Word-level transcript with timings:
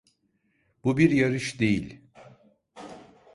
Bu 0.83 0.97
bir 0.97 1.11
yarış 1.11 1.59
değil. 1.59 1.99